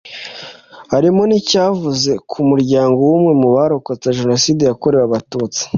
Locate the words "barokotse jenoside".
3.55-4.61